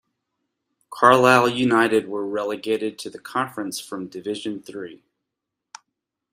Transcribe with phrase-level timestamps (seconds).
[0.89, 5.03] Carlisle United were relegated to the Conference from Division Three.